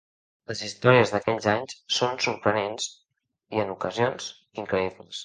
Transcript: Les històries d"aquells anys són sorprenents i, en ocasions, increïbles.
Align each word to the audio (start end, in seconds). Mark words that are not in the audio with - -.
Les 0.51 0.61
històries 0.67 1.11
d"aquells 1.15 1.47
anys 1.51 1.75
són 1.97 2.17
sorprenents 2.29 2.87
i, 2.95 3.63
en 3.65 3.75
ocasions, 3.75 4.31
increïbles. 4.65 5.15